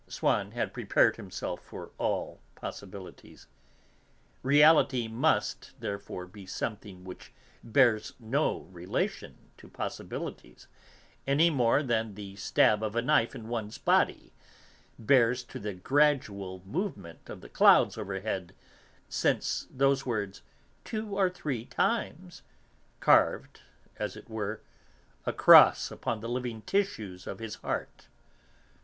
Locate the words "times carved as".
21.63-24.15